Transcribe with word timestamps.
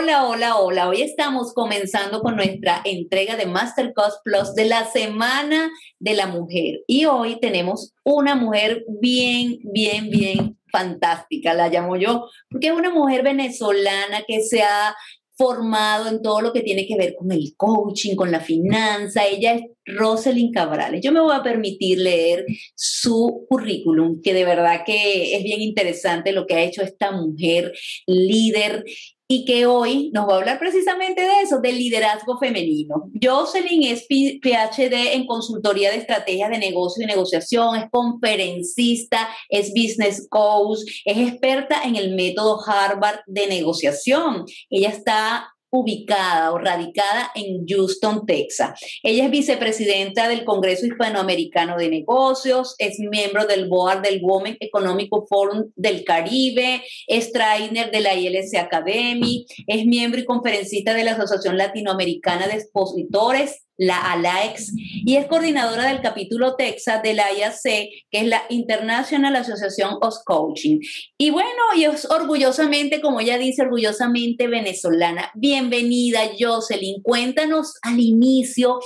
Hola, 0.00 0.28
hola, 0.28 0.58
hola. 0.58 0.88
Hoy 0.88 1.02
estamos 1.02 1.52
comenzando 1.52 2.20
con 2.20 2.36
nuestra 2.36 2.82
entrega 2.84 3.34
de 3.34 3.46
Masterclass 3.46 4.20
Plus 4.22 4.54
de 4.54 4.66
la 4.66 4.84
Semana 4.84 5.72
de 5.98 6.14
la 6.14 6.28
Mujer. 6.28 6.82
Y 6.86 7.06
hoy 7.06 7.40
tenemos 7.40 7.94
una 8.04 8.36
mujer 8.36 8.84
bien, 9.00 9.58
bien, 9.64 10.08
bien 10.08 10.56
fantástica, 10.70 11.52
la 11.52 11.68
llamo 11.68 11.96
yo, 11.96 12.28
porque 12.48 12.68
es 12.68 12.74
una 12.74 12.90
mujer 12.90 13.24
venezolana 13.24 14.22
que 14.24 14.40
se 14.42 14.62
ha 14.62 14.94
formado 15.36 16.08
en 16.08 16.22
todo 16.22 16.42
lo 16.42 16.52
que 16.52 16.62
tiene 16.62 16.86
que 16.86 16.96
ver 16.96 17.16
con 17.16 17.32
el 17.32 17.54
coaching, 17.56 18.14
con 18.14 18.30
la 18.30 18.38
finanza. 18.38 19.26
Ella 19.26 19.54
es 19.54 19.62
Rosalind 19.84 20.54
Cabrales. 20.54 21.00
Yo 21.02 21.10
me 21.10 21.20
voy 21.20 21.34
a 21.34 21.42
permitir 21.42 21.98
leer 21.98 22.46
su 22.76 23.46
currículum, 23.48 24.20
que 24.22 24.32
de 24.32 24.44
verdad 24.44 24.82
que 24.86 25.34
es 25.34 25.42
bien 25.42 25.60
interesante 25.60 26.30
lo 26.30 26.46
que 26.46 26.54
ha 26.54 26.62
hecho 26.62 26.82
esta 26.82 27.10
mujer 27.10 27.72
líder 28.06 28.84
y 29.30 29.44
que 29.44 29.66
hoy 29.66 30.10
nos 30.14 30.26
va 30.26 30.34
a 30.34 30.36
hablar 30.38 30.58
precisamente 30.58 31.20
de 31.20 31.42
eso, 31.42 31.60
del 31.60 31.76
liderazgo 31.76 32.38
femenino. 32.38 33.10
Jocelyn 33.22 33.84
es 33.84 34.06
PhD 34.08 35.14
en 35.14 35.26
consultoría 35.26 35.90
de 35.90 35.98
estrategias 35.98 36.48
de 36.48 36.58
negocio 36.58 37.04
y 37.04 37.06
negociación, 37.06 37.76
es 37.76 37.90
conferencista, 37.90 39.28
es 39.50 39.70
business 39.70 40.26
coach, 40.30 40.80
es 41.04 41.18
experta 41.18 41.82
en 41.84 41.96
el 41.96 42.14
método 42.14 42.58
Harvard 42.66 43.20
de 43.26 43.46
negociación. 43.46 44.46
Ella 44.70 44.88
está 44.88 45.54
ubicada 45.70 46.52
o 46.52 46.58
radicada 46.58 47.30
en 47.34 47.66
Houston, 47.66 48.24
Texas. 48.26 48.80
Ella 49.02 49.24
es 49.24 49.30
vicepresidenta 49.30 50.28
del 50.28 50.44
Congreso 50.44 50.86
Hispanoamericano 50.86 51.76
de 51.76 51.90
Negocios, 51.90 52.74
es 52.78 52.98
miembro 52.98 53.46
del 53.46 53.68
board 53.68 54.02
del 54.02 54.20
Women 54.22 54.56
Economic 54.60 55.10
Forum 55.28 55.70
del 55.76 56.04
Caribe, 56.04 56.82
es 57.06 57.32
trainer 57.32 57.90
de 57.90 58.00
la 58.00 58.14
ILC 58.14 58.56
Academy, 58.56 59.46
es 59.66 59.84
miembro 59.84 60.20
y 60.20 60.24
conferencista 60.24 60.94
de 60.94 61.04
la 61.04 61.12
Asociación 61.12 61.56
Latinoamericana 61.56 62.46
de 62.46 62.54
Expositores 62.54 63.67
la 63.78 64.12
ALAEX, 64.12 64.72
y 64.76 65.16
es 65.16 65.26
coordinadora 65.26 65.88
del 65.88 66.02
capítulo 66.02 66.56
Texas 66.56 67.00
de 67.02 67.14
la 67.14 67.32
IAC, 67.32 67.62
que 68.10 68.20
es 68.20 68.26
la 68.26 68.42
International 68.50 69.36
Association 69.36 69.96
of 70.00 70.16
Coaching. 70.24 70.80
Y 71.16 71.30
bueno, 71.30 71.48
y 71.76 71.84
es 71.84 72.04
orgullosamente, 72.10 73.00
como 73.00 73.20
ella 73.20 73.38
dice, 73.38 73.62
orgullosamente 73.62 74.48
venezolana. 74.48 75.30
Bienvenida, 75.34 76.20
Jocelyn. 76.38 77.02
Cuéntanos 77.02 77.74
al 77.82 78.00
inicio, 78.00 78.80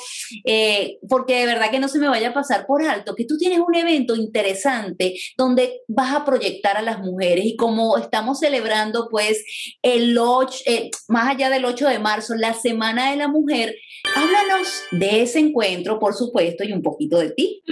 eh, 0.44 0.98
porque 1.08 1.40
de 1.40 1.46
verdad 1.46 1.70
que 1.70 1.80
no 1.80 1.88
se 1.88 1.98
me 1.98 2.08
vaya 2.08 2.28
a 2.28 2.34
pasar 2.34 2.66
por 2.66 2.82
alto, 2.82 3.14
que 3.14 3.24
tú 3.24 3.38
tienes 3.38 3.60
un 3.60 3.74
evento 3.74 4.14
interesante 4.14 5.14
donde 5.38 5.80
vas 5.88 6.14
a 6.14 6.24
proyectar 6.24 6.76
a 6.76 6.82
las 6.82 6.98
mujeres 6.98 7.46
y 7.46 7.56
como 7.56 7.96
estamos 7.96 8.40
celebrando 8.40 9.08
pues 9.10 9.42
el 9.80 10.18
8, 10.18 10.58
eh, 10.66 10.90
más 11.08 11.28
allá 11.28 11.48
del 11.48 11.64
8 11.64 11.88
de 11.88 11.98
marzo, 11.98 12.34
la 12.34 12.52
Semana 12.52 13.10
de 13.10 13.16
la 13.16 13.28
Mujer, 13.28 13.74
háblanos 14.14 14.81
de 14.90 15.22
ese 15.22 15.38
encuentro, 15.38 15.98
por 15.98 16.14
supuesto, 16.14 16.64
y 16.64 16.72
un 16.72 16.82
poquito 16.82 17.18
de 17.18 17.30
ti. 17.30 17.62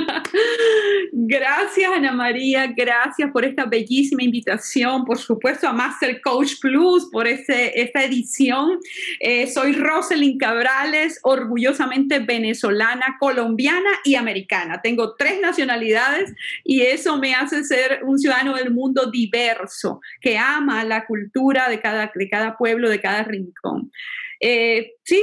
Gracias, 1.12 1.90
Ana 1.92 2.12
María, 2.12 2.66
gracias 2.68 3.30
por 3.32 3.44
esta 3.44 3.66
bellísima 3.66 4.22
invitación, 4.22 5.04
por 5.04 5.18
supuesto, 5.18 5.68
a 5.68 5.72
Master 5.72 6.20
Coach 6.20 6.54
Plus, 6.60 7.08
por 7.10 7.26
este, 7.26 7.80
esta 7.80 8.04
edición. 8.04 8.78
Eh, 9.20 9.46
soy 9.46 9.72
Rosalind 9.72 10.40
Cabrales, 10.40 11.18
orgullosamente 11.22 12.20
venezolana, 12.20 13.16
colombiana 13.18 13.90
y 14.04 14.14
americana. 14.14 14.80
Tengo 14.82 15.14
tres 15.16 15.40
nacionalidades 15.40 16.32
y 16.64 16.82
eso 16.82 17.18
me 17.18 17.34
hace 17.34 17.64
ser 17.64 18.00
un 18.04 18.18
ciudadano 18.18 18.56
del 18.56 18.70
mundo 18.70 19.10
diverso, 19.10 20.00
que 20.20 20.38
ama 20.38 20.84
la 20.84 21.06
cultura 21.06 21.68
de 21.68 21.80
cada, 21.80 22.10
de 22.14 22.28
cada 22.28 22.56
pueblo, 22.56 22.88
de 22.88 23.00
cada 23.00 23.24
rincón. 23.24 23.90
Eh, 24.40 24.94
sí, 25.04 25.20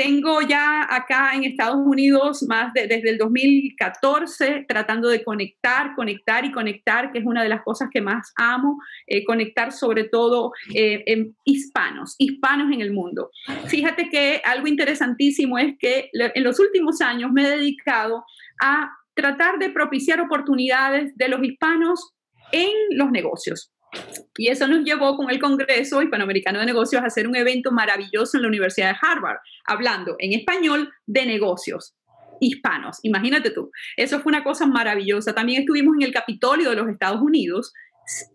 tengo 0.00 0.40
ya 0.40 0.86
acá 0.88 1.32
en 1.34 1.44
Estados 1.44 1.76
Unidos 1.84 2.42
más 2.48 2.72
de, 2.72 2.86
desde 2.86 3.10
el 3.10 3.18
2014 3.18 4.64
tratando 4.66 5.10
de 5.10 5.22
conectar, 5.22 5.94
conectar 5.94 6.42
y 6.46 6.52
conectar, 6.52 7.12
que 7.12 7.18
es 7.18 7.26
una 7.26 7.42
de 7.42 7.50
las 7.50 7.62
cosas 7.62 7.90
que 7.92 8.00
más 8.00 8.32
amo, 8.36 8.78
eh, 9.06 9.26
conectar 9.26 9.72
sobre 9.72 10.04
todo 10.04 10.52
eh, 10.74 11.02
en 11.04 11.36
hispanos, 11.44 12.14
hispanos 12.16 12.72
en 12.72 12.80
el 12.80 12.94
mundo. 12.94 13.30
Fíjate 13.66 14.08
que 14.08 14.40
algo 14.42 14.66
interesantísimo 14.68 15.58
es 15.58 15.74
que 15.78 16.08
en 16.14 16.44
los 16.44 16.58
últimos 16.60 17.02
años 17.02 17.30
me 17.30 17.44
he 17.44 17.50
dedicado 17.50 18.24
a 18.62 18.90
tratar 19.12 19.58
de 19.58 19.68
propiciar 19.68 20.18
oportunidades 20.22 21.14
de 21.14 21.28
los 21.28 21.42
hispanos 21.42 22.14
en 22.52 22.72
los 22.96 23.10
negocios. 23.10 23.70
Y 24.36 24.48
eso 24.48 24.66
nos 24.66 24.84
llevó 24.84 25.16
con 25.16 25.30
el 25.30 25.40
Congreso 25.40 26.02
Hispanoamericano 26.02 26.60
de 26.60 26.66
Negocios 26.66 27.02
a 27.02 27.06
hacer 27.06 27.26
un 27.26 27.36
evento 27.36 27.72
maravilloso 27.72 28.36
en 28.36 28.42
la 28.42 28.48
Universidad 28.48 28.92
de 28.92 28.98
Harvard, 29.00 29.38
hablando 29.66 30.16
en 30.18 30.32
español 30.32 30.92
de 31.06 31.26
negocios 31.26 31.94
hispanos. 32.40 32.98
Imagínate 33.02 33.50
tú, 33.50 33.70
eso 33.96 34.20
fue 34.20 34.30
una 34.30 34.44
cosa 34.44 34.66
maravillosa. 34.66 35.34
También 35.34 35.60
estuvimos 35.60 35.94
en 35.96 36.06
el 36.06 36.12
Capitolio 36.12 36.70
de 36.70 36.76
los 36.76 36.88
Estados 36.88 37.20
Unidos, 37.20 37.72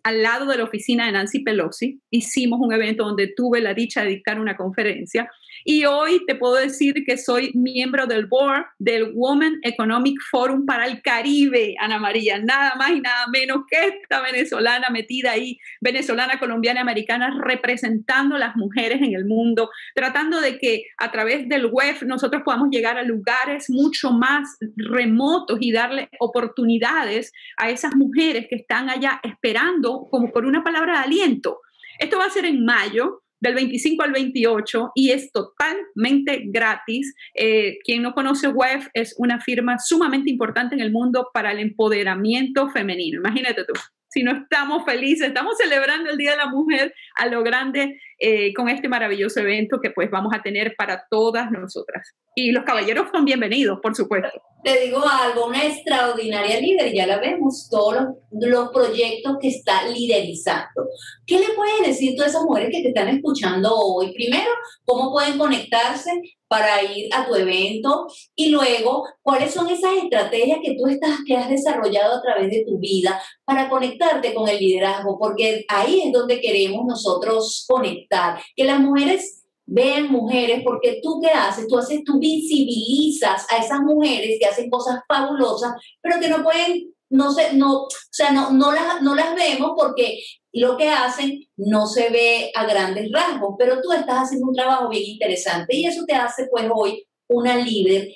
al 0.04 0.22
lado 0.22 0.46
de 0.46 0.58
la 0.58 0.64
oficina 0.64 1.06
de 1.06 1.12
Nancy 1.12 1.40
Pelosi. 1.40 2.02
Hicimos 2.10 2.60
un 2.62 2.72
evento 2.74 3.04
donde 3.04 3.34
tuve 3.36 3.62
la 3.62 3.74
dicha 3.74 4.04
de 4.04 4.10
dictar 4.10 4.40
una 4.40 4.56
conferencia 4.56 5.30
y 5.68 5.84
hoy 5.86 6.24
te 6.28 6.36
puedo 6.36 6.54
decir 6.54 6.94
que 7.08 7.18
soy 7.18 7.52
miembro 7.56 8.06
del 8.06 8.28
board 8.28 8.66
del 8.78 9.12
Women 9.16 9.62
Economic 9.64 10.16
Forum 10.30 10.64
para 10.68 10.86
el 10.86 11.02
Caribe, 11.02 11.74
Ana 11.80 11.98
María, 11.98 12.38
nada 12.38 12.76
más 12.76 12.92
y 12.92 13.02
nada 13.02 13.26
menos 13.34 13.64
que 13.68 13.88
esta 13.88 14.22
venezolana 14.22 14.90
metida 14.92 15.32
ahí, 15.32 15.58
venezolana, 15.82 16.38
colombiana, 16.38 16.82
americana, 16.82 17.36
representando 17.44 18.36
a 18.36 18.40
las 18.40 18.56
mujeres 18.56 19.02
en 19.02 19.16
el 19.16 19.26
mundo, 19.26 19.72
tratando 19.96 20.40
de 20.40 20.60
que 20.60 20.84
a 20.98 21.12
través 21.12 21.50
del 21.50 21.66
web 21.66 21.96
nosotros 22.06 22.44
podamos 22.46 22.70
llegar 22.70 23.00
a 23.00 23.04
lugares 23.04 23.68
mucho 23.68 24.12
más 24.12 24.58
remotos 24.76 25.58
y 25.62 25.72
darle 25.72 26.10
oportunidades 26.20 27.34
a 27.58 27.72
esas 27.72 27.96
mujeres 27.96 28.46
que 28.48 28.58
están 28.58 28.92
allá 28.92 29.20
esperando 29.24 30.08
como 30.12 30.32
por 30.32 30.46
una 30.46 30.64
palabra 30.64 31.00
de 31.00 31.06
aliento. 31.06 31.62
Esto 31.98 32.20
va 32.20 32.26
a 32.26 32.30
ser 32.30 32.46
en 32.46 32.64
mayo, 32.66 33.24
del 33.46 33.56
25 33.56 34.04
al 34.04 34.12
28 34.12 34.92
y 34.96 35.12
es 35.12 35.32
totalmente 35.32 36.44
gratis. 36.46 37.16
Eh, 37.36 37.78
quien 37.84 38.02
no 38.02 38.14
conoce 38.14 38.48
WEF 38.48 38.88
es 38.94 39.16
una 39.18 39.40
firma 39.40 39.78
sumamente 39.80 40.30
importante 40.30 40.76
en 40.76 40.82
el 40.82 40.92
mundo 40.92 41.30
para 41.34 41.52
el 41.52 41.60
empoderamiento 41.60 42.70
femenino. 42.70 43.20
Imagínate 43.20 43.64
tú 43.66 43.74
si 44.16 44.24
no 44.24 44.32
estamos 44.32 44.86
felices, 44.86 45.28
estamos 45.28 45.58
celebrando 45.58 46.10
el 46.10 46.18
Día 46.18 46.32
de 46.32 46.38
la 46.38 46.48
Mujer 46.48 46.94
a 47.16 47.26
lo 47.28 47.44
grande 47.44 48.00
eh, 48.18 48.54
con 48.54 48.70
este 48.70 48.88
maravilloso 48.88 49.42
evento 49.42 49.82
que 49.82 49.92
pues 49.92 50.10
vamos 50.10 50.34
a 50.34 50.42
tener 50.42 50.74
para 50.78 51.06
todas 51.10 51.52
nosotras. 51.52 52.16
Y 52.34 52.54
los 52.54 52.64
caballeros 52.64 53.10
son 53.12 53.26
bienvenidos, 53.26 53.80
por 53.84 53.94
supuesto. 53.94 54.42
Te 54.66 54.80
digo 54.80 55.04
algo, 55.08 55.46
una 55.46 55.64
extraordinaria 55.64 56.60
líder, 56.60 56.92
ya 56.92 57.06
la 57.06 57.20
vemos, 57.20 57.70
todos 57.70 57.98
los, 58.32 58.70
proyectos 58.70 59.38
que 59.40 59.50
está 59.50 59.88
liderizando. 59.88 60.88
¿Qué 61.28 61.38
le 61.38 61.50
puedes 61.56 61.86
decir 61.86 62.16
tú 62.16 62.24
a 62.24 62.26
esas 62.26 62.42
mujeres 62.42 62.72
que 62.72 62.82
te 62.82 62.88
están 62.88 63.10
escuchando 63.10 63.76
hoy? 63.76 64.12
Primero, 64.12 64.50
¿cómo 64.84 65.12
pueden 65.12 65.38
conectarse 65.38 66.10
para 66.48 66.82
ir 66.82 67.14
a 67.14 67.28
tu 67.28 67.36
evento? 67.36 68.08
Y 68.36 68.50
luego, 68.50 69.06
¿cuáles 69.22 69.54
son 69.54 69.70
esas 69.70 69.98
estrategias 70.04 70.58
que 70.64 70.76
tú 70.76 70.88
estás, 70.88 71.20
que 71.28 71.38
has 71.38 71.48
desarrollado 71.48 72.16
a 72.16 72.22
través 72.24 72.50
de 72.50 72.66
tu 72.68 72.80
vida 72.80 73.22
para 73.44 73.70
conectarte 73.70 74.34
con 74.34 74.50
el 74.50 74.58
liderazgo? 74.58 75.20
Porque 75.20 75.64
ahí 75.68 76.02
es 76.08 76.12
donde 76.12 76.42
queremos 76.42 76.88
nosotros 76.88 77.66
conectar, 77.68 78.42
que 78.56 78.64
las 78.64 78.80
mujeres 78.80 79.35
vean 79.66 80.12
mujeres, 80.12 80.62
porque 80.64 81.00
tú 81.02 81.20
qué 81.22 81.30
haces, 81.30 81.68
tú 81.68 81.78
haces, 81.78 82.04
tú 82.04 82.20
visibilizas 82.20 83.46
a 83.52 83.58
esas 83.58 83.80
mujeres 83.82 84.38
que 84.40 84.46
hacen 84.46 84.70
cosas 84.70 85.02
fabulosas, 85.08 85.74
pero 86.02 86.20
que 86.20 86.30
no 86.30 86.44
pueden, 86.44 86.94
no 87.10 87.32
sé, 87.32 87.54
no, 87.54 87.84
o 87.84 87.88
sea, 88.12 88.32
no, 88.32 88.52
no, 88.52 88.72
las, 88.72 89.02
no 89.02 89.16
las 89.16 89.36
vemos 89.36 89.72
porque 89.76 90.20
lo 90.52 90.78
que 90.78 90.90
hacen 90.90 91.48
no 91.58 91.88
se 91.88 92.10
ve 92.10 92.52
a 92.56 92.66
grandes 92.66 93.12
rasgos, 93.12 93.56
pero 93.58 93.82
tú 93.82 93.92
estás 93.92 94.24
haciendo 94.24 94.48
un 94.48 94.56
trabajo 94.56 94.90
bien 94.90 95.04
interesante 95.04 95.76
y 95.76 95.86
eso 95.86 96.06
te 96.06 96.14
hace 96.14 96.48
pues 96.50 96.66
hoy 96.74 97.06
una 97.28 97.58
líder, 97.58 98.10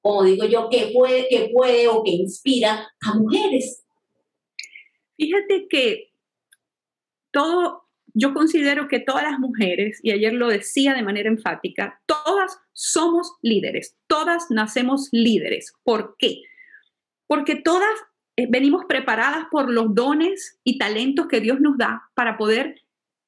como 0.00 0.24
digo 0.24 0.44
yo, 0.46 0.68
que 0.68 0.90
puede, 0.92 1.28
que 1.28 1.50
puede 1.54 1.88
o 1.88 2.02
que 2.02 2.10
inspira 2.10 2.92
a 3.00 3.14
mujeres. 3.14 3.84
Fíjate 5.16 5.66
que 5.68 6.12
todo 7.30 7.85
yo 8.18 8.32
considero 8.32 8.88
que 8.88 8.98
todas 8.98 9.24
las 9.24 9.38
mujeres, 9.38 10.00
y 10.02 10.10
ayer 10.10 10.32
lo 10.32 10.48
decía 10.48 10.94
de 10.94 11.02
manera 11.02 11.28
enfática, 11.28 12.00
todas 12.06 12.58
somos 12.72 13.34
líderes, 13.42 13.94
todas 14.06 14.46
nacemos 14.48 15.10
líderes. 15.12 15.74
¿Por 15.82 16.16
qué? 16.18 16.40
Porque 17.26 17.56
todas 17.56 17.94
eh, 18.36 18.46
venimos 18.48 18.86
preparadas 18.86 19.48
por 19.50 19.70
los 19.70 19.94
dones 19.94 20.58
y 20.64 20.78
talentos 20.78 21.26
que 21.26 21.42
Dios 21.42 21.60
nos 21.60 21.76
da 21.76 22.08
para 22.14 22.38
poder 22.38 22.80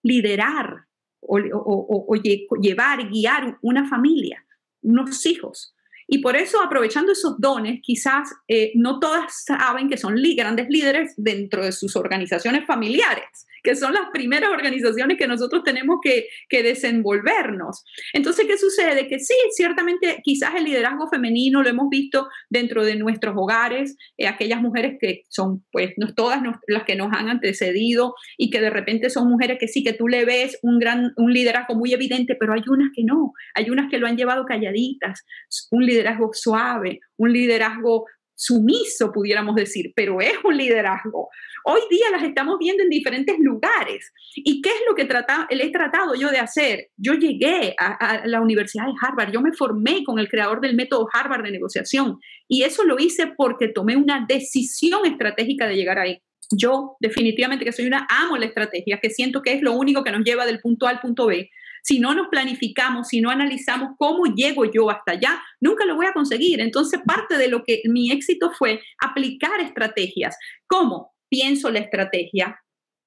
liderar 0.02 0.86
o, 1.20 2.14
llevar, 2.16 3.10
guiar 3.10 3.58
una 3.60 3.86
familia, 3.86 4.46
unos 4.80 5.26
hijos. 5.26 5.74
Y 6.08 6.18
por 6.18 6.36
eso, 6.36 6.60
aprovechando 6.62 7.12
esos 7.12 7.38
dones, 7.38 7.80
quizás 7.82 8.30
eh, 8.48 8.72
no 8.74 8.98
todas 8.98 9.44
saben 9.44 9.88
que 9.88 9.98
son 9.98 10.16
grandes 10.36 10.66
líderes 10.70 11.12
dentro 11.16 11.64
de 11.64 11.72
sus 11.72 11.94
organizaciones 11.96 12.66
familiares 12.66 13.46
que 13.62 13.76
son 13.76 13.92
las 13.92 14.08
primeras 14.12 14.50
organizaciones 14.50 15.18
que 15.18 15.26
nosotros 15.26 15.62
tenemos 15.64 15.98
que, 16.02 16.28
que 16.48 16.62
desenvolvernos. 16.62 17.84
Entonces, 18.12 18.46
¿qué 18.46 18.56
sucede? 18.56 19.08
Que 19.08 19.18
sí, 19.18 19.34
ciertamente 19.50 20.20
quizás 20.24 20.54
el 20.56 20.64
liderazgo 20.64 21.08
femenino 21.08 21.62
lo 21.62 21.68
hemos 21.68 21.88
visto 21.90 22.28
dentro 22.48 22.84
de 22.84 22.96
nuestros 22.96 23.34
hogares, 23.36 23.96
eh, 24.16 24.26
aquellas 24.26 24.60
mujeres 24.60 24.96
que 25.00 25.24
son, 25.28 25.64
pues, 25.70 25.92
no 25.96 26.14
todas 26.14 26.40
las 26.66 26.84
que 26.84 26.96
nos 26.96 27.12
han 27.12 27.28
antecedido 27.28 28.14
y 28.36 28.50
que 28.50 28.60
de 28.60 28.70
repente 28.70 29.10
son 29.10 29.28
mujeres 29.28 29.58
que 29.58 29.68
sí, 29.68 29.82
que 29.82 29.92
tú 29.92 30.08
le 30.08 30.24
ves 30.24 30.58
un 30.62 30.78
gran, 30.78 31.12
un 31.16 31.32
liderazgo 31.32 31.74
muy 31.74 31.92
evidente, 31.92 32.36
pero 32.38 32.54
hay 32.54 32.62
unas 32.68 32.90
que 32.94 33.04
no, 33.04 33.32
hay 33.54 33.70
unas 33.70 33.90
que 33.90 33.98
lo 33.98 34.06
han 34.06 34.16
llevado 34.16 34.44
calladitas, 34.46 35.24
un 35.70 35.84
liderazgo 35.84 35.97
suave, 36.32 37.00
un 37.16 37.32
liderazgo 37.32 38.06
sumiso, 38.34 39.10
pudiéramos 39.10 39.56
decir, 39.56 39.92
pero 39.96 40.20
es 40.20 40.34
un 40.44 40.56
liderazgo. 40.56 41.28
Hoy 41.64 41.80
día 41.90 42.06
las 42.12 42.22
estamos 42.22 42.56
viendo 42.58 42.84
en 42.84 42.88
diferentes 42.88 43.36
lugares. 43.40 44.12
¿Y 44.36 44.62
qué 44.62 44.70
es 44.70 44.82
lo 44.88 44.94
que 44.94 45.06
trata, 45.06 45.48
he 45.50 45.72
tratado 45.72 46.14
yo 46.14 46.30
de 46.30 46.38
hacer? 46.38 46.88
Yo 46.96 47.14
llegué 47.14 47.74
a, 47.78 47.94
a, 47.94 48.26
la 48.26 48.40
Universidad 48.40 48.86
de 48.86 48.92
Harvard, 49.02 49.32
yo 49.32 49.40
me 49.40 49.52
formé 49.52 50.04
con 50.04 50.20
el 50.20 50.28
creador 50.28 50.60
del 50.60 50.76
método 50.76 51.08
Harvard 51.12 51.42
de 51.42 51.50
negociación 51.50 52.20
y 52.46 52.62
eso 52.62 52.84
lo 52.84 52.98
hice 52.98 53.32
porque 53.36 53.68
tomé 53.68 53.96
una 53.96 54.24
decisión 54.26 55.04
estratégica 55.04 55.66
de 55.66 55.74
llegar 55.74 55.98
ahí. 55.98 56.22
Yo 56.56 56.96
definitivamente 57.00 57.64
que 57.64 57.72
soy 57.72 57.86
una 57.86 58.06
amo 58.08 58.36
la 58.36 58.46
estrategia, 58.46 59.00
que 59.00 59.10
siento 59.10 59.42
que 59.42 59.52
es 59.52 59.62
lo 59.62 59.72
único 59.72 60.02
que 60.02 60.12
nos 60.12 60.24
lleva 60.24 60.46
del 60.46 60.60
punto 60.60 60.86
A 60.86 60.90
al 60.90 61.00
punto 61.00 61.26
B. 61.26 61.50
Si 61.82 61.98
no 61.98 62.14
nos 62.14 62.28
planificamos, 62.28 63.08
si 63.08 63.20
no 63.20 63.30
analizamos 63.30 63.90
cómo 63.98 64.24
llego 64.34 64.64
yo 64.64 64.90
hasta 64.90 65.12
allá, 65.12 65.40
nunca 65.60 65.84
lo 65.84 65.96
voy 65.96 66.06
a 66.06 66.12
conseguir. 66.12 66.60
Entonces, 66.60 67.00
parte 67.06 67.36
de 67.36 67.48
lo 67.48 67.64
que 67.64 67.82
mi 67.84 68.10
éxito 68.10 68.50
fue 68.52 68.80
aplicar 69.00 69.60
estrategias. 69.60 70.36
¿Cómo? 70.66 71.12
Pienso 71.28 71.70
la 71.70 71.80
estrategia, 71.80 72.58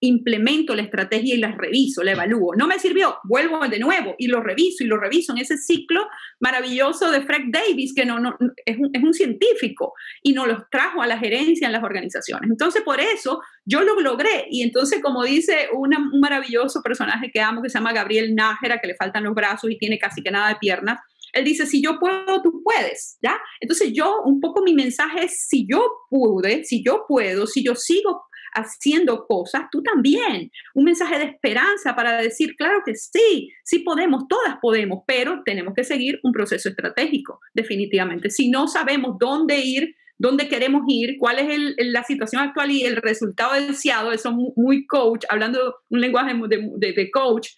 implemento 0.02 0.76
la 0.76 0.82
estrategia 0.82 1.36
y 1.36 1.38
la 1.38 1.52
reviso, 1.52 2.04
la 2.04 2.12
evalúo. 2.12 2.56
No 2.56 2.68
me 2.68 2.80
sirvió, 2.80 3.20
vuelvo 3.24 3.68
de 3.68 3.80
nuevo 3.80 4.16
y 4.18 4.28
lo 4.28 4.42
reviso 4.42 4.84
y 4.84 4.88
lo 4.88 4.98
reviso 4.98 5.32
en 5.32 5.38
ese 5.38 5.58
ciclo 5.58 6.08
maravilloso 6.40 7.12
de 7.12 7.22
Frank 7.22 7.46
Davis, 7.52 7.94
que 7.94 8.04
no, 8.04 8.20
no 8.20 8.36
es, 8.66 8.78
un, 8.78 8.90
es, 8.94 9.04
un, 9.04 9.14
científico 9.14 9.94
y 10.24 10.34
nos 10.34 10.48
los 10.48 10.70
trajo 10.72 11.02
a 11.02 11.08
la 11.08 11.20
gerencia 11.20 11.68
en 11.68 11.74
las 11.74 11.84
organizaciones. 11.84 12.50
Entonces, 12.50 12.82
por 12.82 13.00
eso 13.00 13.42
yo 13.64 13.82
lo 13.82 14.00
logré. 14.02 14.48
Y 14.50 14.64
entonces, 14.64 15.02
como 15.02 15.24
dice 15.24 15.70
una, 15.74 16.00
un 16.00 16.20
maravilloso 16.20 16.82
personaje 16.82 17.30
que 17.32 17.40
amo, 17.40 17.62
que 17.62 17.70
se 17.70 17.78
llama 17.78 17.94
Gabriel 17.94 18.34
Nájera, 18.34 18.80
que 18.80 18.88
le 18.88 18.96
faltan 18.96 19.24
los 19.24 19.36
brazos 19.36 19.70
y 19.70 19.78
tiene 19.78 20.00
casi 20.00 20.24
que 20.24 20.32
nada 20.32 20.50
de 20.50 20.56
piernas, 20.56 21.00
él 21.34 21.46
dice, 21.46 21.66
si 21.66 21.82
yo 21.82 22.00
puedo, 22.00 22.42
tú 22.42 22.62
puedes, 22.64 23.18
¿ya? 23.22 23.38
Entonces 23.60 23.92
yo, 23.94 24.22
un 24.26 24.42
poco 24.42 24.62
mi 24.64 24.74
mensaje 24.74 25.26
es, 25.26 25.46
si 25.48 25.66
yo 25.70 25.88
pude, 26.10 26.64
si 26.66 26.84
yo 26.84 27.06
puedo, 27.08 27.48
si 27.48 27.64
yo 27.64 27.76
sigo 27.76 28.24
haciendo 28.54 29.26
cosas, 29.28 29.64
tú 29.72 29.82
también. 29.82 30.52
Un 30.76 30.86
mensaje 30.86 31.18
de 31.18 31.26
esperanza 31.26 31.96
para 31.96 32.22
decir, 32.22 32.56
claro 32.56 32.82
que 32.86 32.96
sí, 32.96 33.50
sí 33.64 33.80
podemos, 33.80 34.28
todas 34.28 34.58
podemos, 34.62 35.04
pero 35.06 35.42
tenemos 35.46 35.74
que 35.74 35.84
seguir 35.84 36.20
un 36.24 36.32
proceso 36.32 36.70
estratégico, 36.70 37.40
definitivamente. 37.54 38.30
Si 38.30 38.50
no 38.50 38.68
sabemos 38.68 39.18
dónde 39.20 39.60
ir, 39.60 39.96
dónde 40.18 40.48
queremos 40.48 40.84
ir, 40.88 41.18
cuál 41.20 41.40
es 41.40 41.76
la 41.78 42.04
situación 42.04 42.44
actual 42.44 42.72
y 42.72 42.84
el 42.84 42.98
resultado 42.98 43.54
deseado, 43.54 44.12
eso 44.12 44.32
muy 44.56 44.86
coach, 44.86 45.26
hablando 45.30 45.76
un 45.90 46.02
lenguaje 46.02 46.34
de, 46.48 46.94
de 46.94 47.12
coach, 47.12 47.50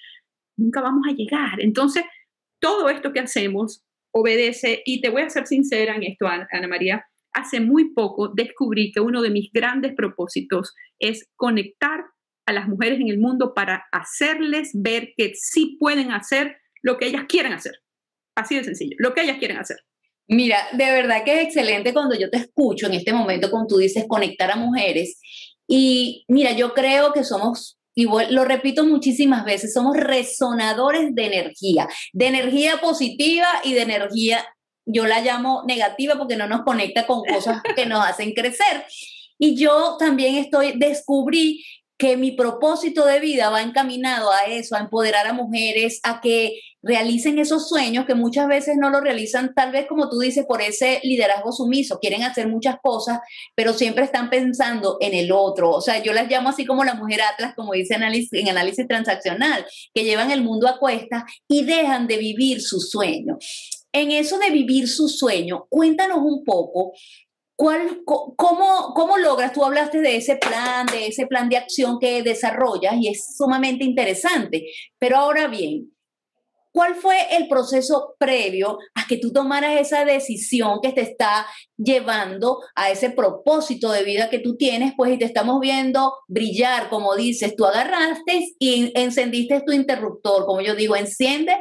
nunca 0.57 0.81
vamos 0.81 1.05
a 1.09 1.13
llegar. 1.13 1.59
Entonces, 1.59 2.03
todo 2.59 2.89
esto 2.89 3.11
que 3.11 3.19
hacemos 3.19 3.83
obedece, 4.13 4.81
y 4.85 5.01
te 5.01 5.09
voy 5.09 5.23
a 5.23 5.29
ser 5.29 5.47
sincera 5.47 5.95
en 5.95 6.03
esto, 6.03 6.27
Ana 6.27 6.67
María, 6.67 7.05
hace 7.33 7.59
muy 7.59 7.93
poco 7.93 8.29
descubrí 8.29 8.91
que 8.91 8.99
uno 8.99 9.21
de 9.21 9.29
mis 9.29 9.51
grandes 9.51 9.93
propósitos 9.95 10.73
es 10.99 11.27
conectar 11.35 12.05
a 12.45 12.53
las 12.53 12.67
mujeres 12.67 12.99
en 12.99 13.07
el 13.07 13.19
mundo 13.19 13.53
para 13.53 13.85
hacerles 13.91 14.71
ver 14.73 15.13
que 15.17 15.33
sí 15.35 15.77
pueden 15.79 16.11
hacer 16.11 16.57
lo 16.81 16.97
que 16.97 17.07
ellas 17.07 17.25
quieren 17.27 17.53
hacer. 17.53 17.73
Así 18.35 18.55
de 18.55 18.63
sencillo, 18.63 18.95
lo 18.99 19.13
que 19.13 19.21
ellas 19.21 19.37
quieren 19.37 19.57
hacer. 19.57 19.77
Mira, 20.27 20.57
de 20.73 20.85
verdad 20.85 21.23
que 21.23 21.41
es 21.41 21.47
excelente 21.47 21.93
cuando 21.93 22.15
yo 22.17 22.29
te 22.29 22.37
escucho 22.37 22.87
en 22.87 22.93
este 22.93 23.13
momento, 23.13 23.51
cuando 23.51 23.67
tú 23.67 23.77
dices 23.77 24.05
conectar 24.07 24.51
a 24.51 24.55
mujeres. 24.55 25.19
Y 25.67 26.25
mira, 26.27 26.53
yo 26.53 26.73
creo 26.73 27.13
que 27.13 27.23
somos, 27.23 27.77
y 27.95 28.05
lo 28.05 28.45
repito 28.45 28.85
muchísimas 28.85 29.45
veces, 29.45 29.73
somos 29.73 29.97
resonadores 29.97 31.13
de 31.13 31.25
energía, 31.25 31.87
de 32.13 32.27
energía 32.27 32.79
positiva 32.81 33.47
y 33.63 33.73
de 33.73 33.81
energía 33.81 34.45
yo 34.85 35.05
la 35.05 35.21
llamo 35.21 35.63
negativa 35.65 36.15
porque 36.17 36.35
no 36.35 36.47
nos 36.47 36.63
conecta 36.63 37.05
con 37.05 37.23
cosas 37.23 37.61
que 37.75 37.85
nos 37.85 38.05
hacen 38.05 38.33
crecer. 38.33 38.85
Y 39.37 39.55
yo 39.55 39.97
también 39.97 40.35
estoy, 40.35 40.73
descubrí 40.77 41.63
que 41.97 42.17
mi 42.17 42.31
propósito 42.31 43.05
de 43.05 43.19
vida 43.19 43.49
va 43.49 43.61
encaminado 43.61 44.31
a 44.31 44.41
eso, 44.49 44.75
a 44.75 44.79
empoderar 44.79 45.27
a 45.27 45.33
mujeres, 45.33 45.99
a 46.03 46.21
que 46.21 46.59
realicen 46.81 47.39
esos 47.39 47.69
sueños 47.69 48.05
que 48.05 48.13
muchas 48.13 48.47
veces 48.47 48.75
no 48.77 48.89
lo 48.89 48.99
realizan, 48.99 49.53
tal 49.53 49.71
vez 49.71 49.87
como 49.87 50.09
tú 50.09 50.19
dices, 50.19 50.45
por 50.45 50.61
ese 50.61 50.99
liderazgo 51.03 51.53
sumiso, 51.53 51.99
quieren 51.99 52.23
hacer 52.23 52.49
muchas 52.49 52.75
cosas, 52.83 53.19
pero 53.55 53.73
siempre 53.73 54.03
están 54.03 54.29
pensando 54.29 54.97
en 54.99 55.13
el 55.13 55.31
otro. 55.31 55.69
O 55.69 55.81
sea, 55.81 56.03
yo 56.03 56.11
las 56.11 56.29
llamo 56.29 56.49
así 56.49 56.65
como 56.65 56.83
la 56.83 56.95
mujer 56.95 57.21
Atlas, 57.21 57.53
como 57.55 57.71
dice 57.71 57.95
en 57.95 58.49
análisis 58.49 58.87
transaccional, 58.87 59.65
que 59.93 60.03
llevan 60.03 60.31
el 60.31 60.41
mundo 60.41 60.67
a 60.67 60.79
cuestas 60.79 61.23
y 61.47 61.63
dejan 61.63 62.07
de 62.07 62.17
vivir 62.17 62.61
su 62.61 62.81
sueño 62.81 63.37
en 63.93 64.11
eso 64.11 64.39
de 64.39 64.49
vivir 64.49 64.89
su 64.89 65.07
sueño, 65.07 65.67
cuéntanos 65.69 66.17
un 66.21 66.43
poco. 66.43 66.93
¿Cuál, 67.55 68.01
cómo, 68.03 68.93
¿Cómo 68.95 69.17
logras? 69.17 69.53
Tú 69.53 69.63
hablaste 69.63 70.01
de 70.01 70.17
ese 70.17 70.35
plan, 70.37 70.87
de 70.87 71.07
ese 71.07 71.27
plan 71.27 71.47
de 71.49 71.57
acción 71.57 71.99
que 71.99 72.23
desarrollas 72.23 72.95
y 72.99 73.09
es 73.09 73.35
sumamente 73.37 73.85
interesante. 73.85 74.65
Pero 74.97 75.17
ahora 75.17 75.47
bien, 75.47 75.93
¿cuál 76.71 76.95
fue 76.95 77.15
el 77.37 77.47
proceso 77.47 78.15
previo 78.17 78.79
a 78.95 79.05
que 79.07 79.17
tú 79.17 79.31
tomaras 79.31 79.79
esa 79.79 80.03
decisión 80.03 80.79
que 80.81 80.93
te 80.93 81.01
está 81.01 81.45
llevando 81.77 82.59
a 82.73 82.89
ese 82.89 83.11
propósito 83.11 83.91
de 83.91 84.03
vida 84.03 84.31
que 84.31 84.39
tú 84.39 84.57
tienes? 84.57 84.93
Pues 84.97 85.13
y 85.13 85.19
te 85.19 85.25
estamos 85.25 85.59
viendo 85.59 86.11
brillar, 86.27 86.89
como 86.89 87.15
dices, 87.15 87.55
tú 87.55 87.65
agarraste 87.65 88.47
y 88.57 88.91
encendiste 88.95 89.61
tu 89.61 89.73
interruptor, 89.73 90.47
como 90.47 90.61
yo 90.61 90.73
digo, 90.73 90.95
enciende 90.95 91.55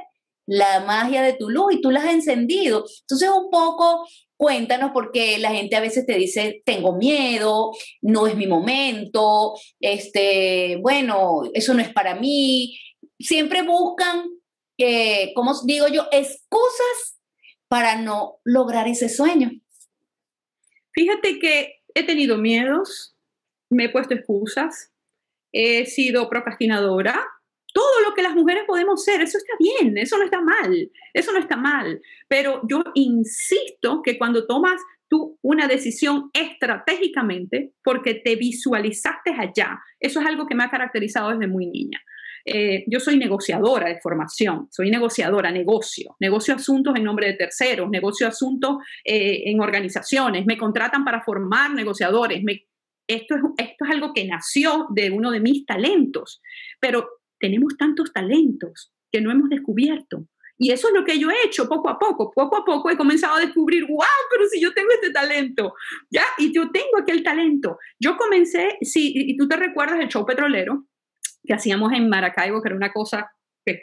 la 0.52 0.80
magia 0.80 1.22
de 1.22 1.32
tu 1.32 1.48
luz 1.48 1.72
y 1.72 1.80
tú 1.80 1.90
la 1.90 2.00
has 2.00 2.10
encendido. 2.10 2.84
Entonces, 3.00 3.30
un 3.30 3.50
poco 3.50 4.06
cuéntanos 4.36 4.90
porque 4.92 5.38
la 5.38 5.50
gente 5.50 5.76
a 5.76 5.80
veces 5.80 6.04
te 6.04 6.14
dice, 6.14 6.62
tengo 6.66 6.94
miedo, 6.94 7.70
no 8.02 8.26
es 8.26 8.36
mi 8.36 8.46
momento, 8.46 9.54
este, 9.80 10.76
bueno, 10.82 11.40
eso 11.54 11.72
no 11.72 11.80
es 11.80 11.90
para 11.90 12.16
mí. 12.16 12.78
Siempre 13.18 13.62
buscan, 13.62 14.26
eh, 14.76 15.32
como 15.34 15.54
digo 15.64 15.88
yo, 15.88 16.06
excusas 16.12 17.18
para 17.68 17.96
no 17.96 18.40
lograr 18.44 18.88
ese 18.88 19.08
sueño. 19.08 19.50
Fíjate 20.92 21.38
que 21.38 21.76
he 21.94 22.04
tenido 22.04 22.36
miedos, 22.36 23.16
me 23.70 23.84
he 23.84 23.88
puesto 23.88 24.12
excusas, 24.12 24.92
he 25.50 25.86
sido 25.86 26.28
procrastinadora, 26.28 27.24
todo 27.72 28.00
lo 28.06 28.14
que 28.14 28.22
las 28.22 28.34
mujeres 28.34 28.64
podemos 28.66 29.04
ser, 29.04 29.20
eso 29.22 29.38
está 29.38 29.54
bien, 29.58 29.96
eso 29.96 30.18
no 30.18 30.24
está 30.24 30.40
mal, 30.40 30.90
eso 31.14 31.32
no 31.32 31.38
está 31.38 31.56
mal. 31.56 32.00
Pero 32.28 32.62
yo 32.68 32.82
insisto 32.94 34.02
que 34.02 34.18
cuando 34.18 34.46
tomas 34.46 34.80
tú 35.08 35.38
una 35.42 35.68
decisión 35.68 36.30
estratégicamente, 36.32 37.72
porque 37.82 38.14
te 38.14 38.36
visualizaste 38.36 39.30
allá, 39.36 39.78
eso 40.00 40.20
es 40.20 40.26
algo 40.26 40.46
que 40.46 40.54
me 40.54 40.64
ha 40.64 40.70
caracterizado 40.70 41.30
desde 41.30 41.46
muy 41.46 41.66
niña. 41.66 42.00
Eh, 42.44 42.84
yo 42.88 42.98
soy 42.98 43.18
negociadora 43.18 43.88
de 43.88 44.00
formación, 44.00 44.66
soy 44.70 44.90
negociadora, 44.90 45.50
negocio, 45.52 46.16
negocio 46.18 46.54
asuntos 46.54 46.94
en 46.96 47.04
nombre 47.04 47.28
de 47.28 47.34
terceros, 47.34 47.88
negocio 47.88 48.26
asuntos 48.26 48.78
eh, 49.04 49.42
en 49.46 49.60
organizaciones, 49.60 50.44
me 50.44 50.56
contratan 50.56 51.04
para 51.04 51.22
formar 51.22 51.72
negociadores, 51.72 52.42
esto, 53.06 53.34
es, 53.36 53.42
esto 53.58 53.84
es 53.84 53.90
algo 53.90 54.12
que 54.12 54.26
nació 54.26 54.86
de 54.90 55.10
uno 55.10 55.30
de 55.30 55.40
mis 55.40 55.64
talentos, 55.66 56.40
pero 56.80 57.21
tenemos 57.42 57.76
tantos 57.76 58.12
talentos 58.12 58.92
que 59.10 59.20
no 59.20 59.32
hemos 59.32 59.50
descubierto. 59.50 60.28
Y 60.58 60.70
eso 60.70 60.86
es 60.88 60.94
lo 60.94 61.04
que 61.04 61.18
yo 61.18 61.28
he 61.28 61.44
hecho 61.44 61.68
poco 61.68 61.90
a 61.90 61.98
poco. 61.98 62.30
Poco 62.32 62.56
a 62.56 62.64
poco 62.64 62.88
he 62.88 62.96
comenzado 62.96 63.34
a 63.34 63.40
descubrir, 63.40 63.84
wow, 63.84 64.06
pero 64.30 64.46
si 64.46 64.60
yo 64.60 64.72
tengo 64.72 64.90
este 64.92 65.10
talento, 65.10 65.74
¿ya? 66.08 66.22
Y 66.38 66.54
yo 66.54 66.70
tengo 66.70 66.98
aquel 67.00 67.24
talento. 67.24 67.78
Yo 67.98 68.16
comencé, 68.16 68.78
sí, 68.80 69.12
y 69.12 69.36
tú 69.36 69.48
te 69.48 69.56
recuerdas 69.56 69.98
el 69.98 70.08
show 70.08 70.24
petrolero 70.24 70.86
que 71.44 71.52
hacíamos 71.52 71.92
en 71.92 72.08
Maracaibo, 72.08 72.62
que 72.62 72.68
era 72.68 72.76
una 72.76 72.92
cosa 72.92 73.32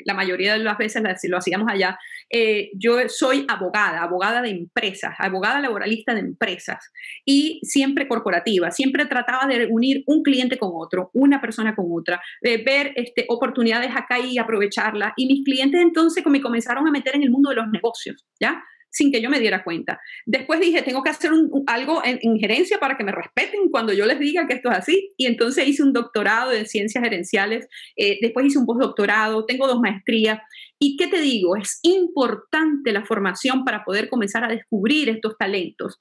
la 0.05 0.13
mayoría 0.13 0.53
de 0.53 0.59
las 0.59 0.77
veces 0.77 1.03
lo 1.29 1.37
hacíamos 1.37 1.67
allá, 1.69 1.97
eh, 2.29 2.69
yo 2.73 2.97
soy 3.07 3.45
abogada, 3.47 4.03
abogada 4.03 4.41
de 4.41 4.49
empresas, 4.49 5.15
abogada 5.17 5.59
laboralista 5.59 6.13
de 6.13 6.21
empresas 6.21 6.91
y 7.25 7.59
siempre 7.63 8.07
corporativa, 8.07 8.71
siempre 8.71 9.05
trataba 9.05 9.47
de 9.47 9.67
unir 9.67 10.03
un 10.05 10.23
cliente 10.23 10.57
con 10.57 10.71
otro, 10.73 11.09
una 11.13 11.41
persona 11.41 11.75
con 11.75 11.87
otra, 11.91 12.21
de 12.41 12.57
ver 12.57 12.93
este, 12.95 13.25
oportunidades 13.29 13.91
acá 13.95 14.19
y 14.19 14.37
aprovecharlas. 14.37 15.13
Y 15.15 15.27
mis 15.27 15.43
clientes 15.43 15.81
entonces 15.81 16.23
me 16.25 16.41
comenzaron 16.41 16.87
a 16.87 16.91
meter 16.91 17.15
en 17.15 17.23
el 17.23 17.31
mundo 17.31 17.49
de 17.49 17.55
los 17.55 17.67
negocios, 17.69 18.25
¿ya? 18.39 18.63
Sin 18.91 19.11
que 19.11 19.21
yo 19.21 19.29
me 19.29 19.39
diera 19.39 19.63
cuenta. 19.63 19.99
Después 20.25 20.59
dije, 20.59 20.81
tengo 20.81 21.03
que 21.03 21.09
hacer 21.09 21.31
algo 21.67 22.01
en, 22.03 22.39
gerencia 22.39 22.79
para 22.79 22.97
que 22.97 23.03
me 23.03 23.11
respeten 23.11 23.69
cuando 23.69 23.93
yo 23.93 24.05
les 24.05 24.19
diga 24.19 24.47
que 24.47 24.55
esto 24.55 24.69
es 24.71 24.77
así. 24.77 25.13
Y 25.17 25.25
entonces 25.25 25.67
hice 25.67 25.83
un 25.83 25.93
doctorado 25.93 26.51
en 26.51 26.65
ciencias 26.65 27.03
gerenciales, 27.03 27.67
eh, 27.95 28.17
después 28.21 28.45
hice 28.45 28.59
un 28.59 28.65
postdoctorado, 28.65 29.45
tengo 29.45 29.67
dos 29.67 29.79
maestrías. 29.79 30.39
¿Y 30.79 30.95
qué 30.97 31.07
te 31.07 31.21
digo? 31.21 31.55
Es 31.55 31.79
importante 31.83 32.91
la 32.91 33.05
formación 33.05 33.65
para 33.65 33.83
poder 33.83 34.09
comenzar 34.09 34.43
a 34.43 34.47
descubrir 34.47 35.09
estos 35.09 35.37
talentos. 35.37 35.99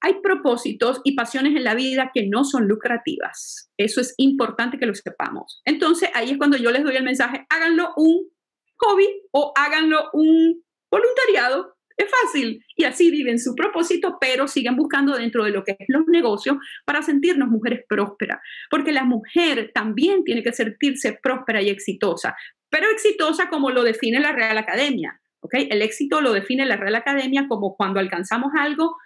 Hay 0.00 0.20
propósitos 0.22 1.00
y 1.02 1.16
pasiones 1.16 1.56
en 1.56 1.64
la 1.64 1.74
vida 1.74 2.12
que 2.14 2.28
no 2.28 2.44
son 2.44 2.68
lucrativas. 2.68 3.72
Eso 3.76 4.00
es 4.00 4.14
importante 4.16 4.78
que 4.78 4.86
lo 4.86 4.94
sepamos. 4.94 5.60
Entonces 5.64 6.10
ahí 6.14 6.30
es 6.30 6.38
cuando 6.38 6.56
yo 6.56 6.70
les 6.70 6.84
doy 6.84 6.94
el 6.94 7.02
mensaje, 7.02 7.44
háganlo 7.50 7.92
un 7.96 8.28
hobby 8.76 9.08
o 9.32 9.52
háganlo 9.56 10.08
un 10.12 10.62
voluntariado 10.90 11.77
es 11.98 12.10
fácil. 12.10 12.64
Y 12.76 12.84
así 12.84 13.10
viven 13.10 13.38
su 13.38 13.54
propósito, 13.54 14.16
pero 14.20 14.48
siguen 14.48 14.76
buscando 14.76 15.16
dentro 15.16 15.44
de 15.44 15.50
lo 15.50 15.64
que 15.64 15.72
es 15.72 15.86
los 15.88 16.06
negocios 16.06 16.56
para 16.84 17.02
sentirnos 17.02 17.48
mujeres 17.48 17.84
prósperas. 17.88 18.38
Porque 18.70 18.92
la 18.92 19.04
mujer 19.04 19.72
también 19.74 20.24
tiene 20.24 20.42
que 20.42 20.52
sentirse 20.52 21.18
próspera 21.20 21.60
y 21.60 21.68
exitosa, 21.68 22.36
pero 22.70 22.88
exitosa 22.90 23.48
como 23.50 23.70
lo 23.70 23.82
define 23.82 24.20
la 24.20 24.32
Real 24.32 24.58
Academia. 24.58 25.20
¿okay? 25.40 25.68
El 25.70 25.82
éxito 25.82 26.20
lo 26.20 26.32
define 26.32 26.66
la 26.66 26.76
Real 26.76 26.94
Academia 26.94 27.46
como 27.48 27.76
cuando 27.76 28.00
alcanzamos 28.00 28.52
algo, 28.56 28.96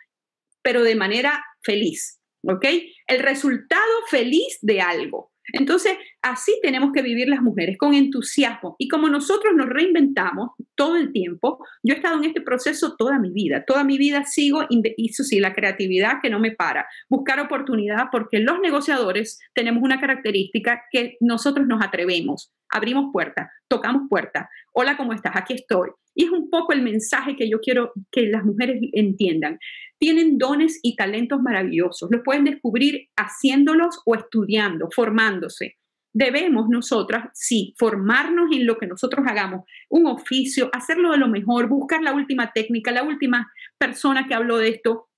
pero 0.62 0.82
de 0.82 0.94
manera 0.94 1.42
feliz. 1.62 2.20
¿ok? 2.44 2.66
El 3.06 3.20
resultado 3.20 3.92
feliz 4.08 4.58
de 4.60 4.80
algo. 4.80 5.31
Entonces, 5.52 5.96
así 6.22 6.58
tenemos 6.62 6.92
que 6.92 7.02
vivir 7.02 7.28
las 7.28 7.42
mujeres, 7.42 7.76
con 7.78 7.94
entusiasmo. 7.94 8.76
Y 8.78 8.88
como 8.88 9.08
nosotros 9.08 9.54
nos 9.56 9.68
reinventamos 9.68 10.50
todo 10.74 10.96
el 10.96 11.12
tiempo, 11.12 11.64
yo 11.82 11.94
he 11.94 11.96
estado 11.96 12.18
en 12.18 12.24
este 12.24 12.40
proceso 12.40 12.96
toda 12.96 13.18
mi 13.18 13.30
vida. 13.30 13.64
Toda 13.66 13.84
mi 13.84 13.98
vida 13.98 14.24
sigo, 14.24 14.66
eso 14.96 15.24
sí, 15.24 15.40
la 15.40 15.52
creatividad 15.52 16.20
que 16.22 16.30
no 16.30 16.38
me 16.38 16.52
para. 16.52 16.86
Buscar 17.08 17.40
oportunidad 17.40 18.06
porque 18.10 18.38
los 18.38 18.60
negociadores 18.60 19.40
tenemos 19.54 19.82
una 19.82 20.00
característica 20.00 20.82
que 20.90 21.16
nosotros 21.20 21.66
nos 21.66 21.82
atrevemos. 21.84 22.52
Abrimos 22.70 23.10
puertas, 23.12 23.50
tocamos 23.68 24.08
puertas. 24.08 24.48
Hola, 24.72 24.96
¿cómo 24.96 25.12
estás? 25.12 25.32
Aquí 25.36 25.54
estoy. 25.54 25.90
Y 26.14 26.24
es 26.24 26.30
un 26.30 26.50
poco 26.50 26.72
el 26.72 26.82
mensaje 26.82 27.36
que 27.36 27.48
yo 27.48 27.60
quiero 27.60 27.92
que 28.10 28.26
las 28.26 28.44
mujeres 28.44 28.80
entiendan 28.92 29.58
tienen 30.02 30.36
dones 30.36 30.80
y 30.82 30.96
talentos 30.96 31.40
maravillosos. 31.42 32.10
Los 32.10 32.22
pueden 32.24 32.42
descubrir 32.42 33.10
haciéndolos 33.16 34.00
o 34.04 34.16
estudiando, 34.16 34.88
formándose. 34.92 35.76
Debemos 36.12 36.68
nosotras, 36.68 37.30
sí, 37.34 37.72
formarnos 37.78 38.50
en 38.52 38.66
lo 38.66 38.78
que 38.78 38.88
nosotros 38.88 39.24
hagamos, 39.28 39.62
un 39.88 40.08
oficio, 40.08 40.70
hacerlo 40.72 41.12
de 41.12 41.18
lo 41.18 41.28
mejor, 41.28 41.68
buscar 41.68 42.02
la 42.02 42.12
última 42.12 42.52
técnica, 42.52 42.90
la 42.90 43.04
última 43.04 43.48
persona 43.78 44.26
que 44.26 44.34
habló 44.34 44.58
de 44.58 44.70
esto. 44.70 45.08